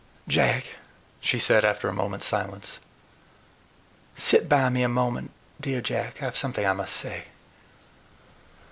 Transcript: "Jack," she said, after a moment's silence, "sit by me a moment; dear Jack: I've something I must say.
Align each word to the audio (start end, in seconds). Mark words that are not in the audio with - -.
"Jack," 0.27 0.77
she 1.19 1.37
said, 1.37 1.63
after 1.63 1.87
a 1.87 1.93
moment's 1.93 2.25
silence, 2.25 2.79
"sit 4.15 4.49
by 4.49 4.67
me 4.67 4.81
a 4.81 4.89
moment; 4.89 5.29
dear 5.61 5.79
Jack: 5.79 6.23
I've 6.23 6.35
something 6.35 6.65
I 6.65 6.73
must 6.73 6.95
say. 6.95 7.25